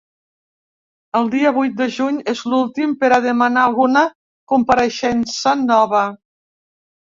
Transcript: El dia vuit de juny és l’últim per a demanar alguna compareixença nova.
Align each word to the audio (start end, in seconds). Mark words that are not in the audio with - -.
El 1.19 1.29
dia 1.35 1.51
vuit 1.57 1.75
de 1.81 1.87
juny 1.97 2.17
és 2.33 2.41
l’últim 2.53 2.97
per 3.05 3.11
a 3.19 3.21
demanar 3.27 3.67
alguna 3.67 4.05
compareixença 4.55 5.57
nova. 5.71 6.05